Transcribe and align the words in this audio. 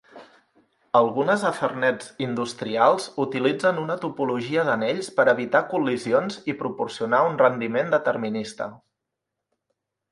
Algunes 0.99 1.43
Ethernets 1.49 2.07
industrials 2.27 3.05
utilitzen 3.25 3.83
una 3.83 3.99
topologia 4.07 4.65
d'anells 4.71 5.11
per 5.21 5.29
evitar 5.37 5.63
col·lisions 5.75 6.43
i 6.55 6.59
proporcionar 6.65 7.25
un 7.31 7.41
rendiment 7.47 7.97
determinista. 7.99 8.73